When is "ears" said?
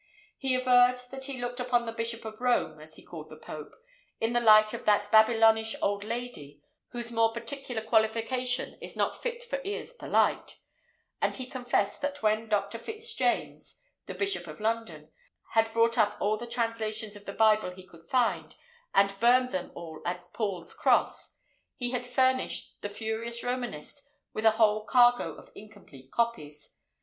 9.63-9.93